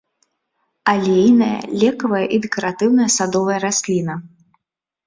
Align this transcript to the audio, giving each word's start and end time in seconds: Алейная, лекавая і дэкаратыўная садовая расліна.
Алейная, 0.93 1.59
лекавая 1.83 2.25
і 2.39 2.41
дэкаратыўная 2.47 3.09
садовая 3.19 3.59
расліна. 3.67 4.13